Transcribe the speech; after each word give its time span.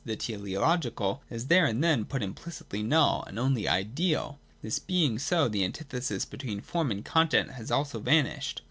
the 0.03 0.15
teleological, 0.15 1.21
is 1.29 1.45
there 1.45 1.67
and 1.67 1.83
then 1.83 2.03
put 2.05 2.23
as 2.23 2.25
implicitly 2.25 2.81
null, 2.81 3.23
and 3.27 3.37
only 3.37 3.67
'ideal.' 3.67 4.39
This 4.63 4.79
being 4.79 5.19
so, 5.19 5.47
the 5.47 5.63
antithesis 5.63 6.25
between 6.25 6.59
form 6.61 6.89
and 6.89 7.05
content 7.05 7.51
has 7.51 7.69
also 7.69 7.99
vanished. 7.99 8.59